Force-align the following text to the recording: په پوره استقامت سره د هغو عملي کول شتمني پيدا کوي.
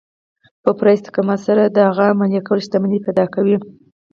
په 0.63 0.69
پوره 0.77 0.91
استقامت 0.97 1.39
سره 1.47 1.63
د 1.65 1.77
هغو 1.87 2.01
عملي 2.13 2.39
کول 2.47 2.59
شتمني 2.65 2.99
پيدا 3.05 3.25
کوي. 3.33 3.57